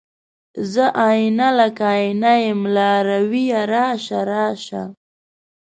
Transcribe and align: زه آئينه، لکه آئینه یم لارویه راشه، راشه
زه 0.71 0.85
آئينه، 1.07 1.47
لکه 1.57 1.83
آئینه 1.93 2.33
یم 2.47 2.61
لارویه 2.75 3.61
راشه، 3.71 4.19
راشه 4.31 4.83